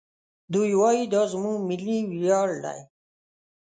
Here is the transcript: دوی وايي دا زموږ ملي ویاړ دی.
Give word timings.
دوی 0.53 0.71
وايي 0.81 1.03
دا 1.13 1.21
زموږ 1.33 1.57
ملي 1.69 1.97
ویاړ 2.11 2.49
دی. 2.63 2.79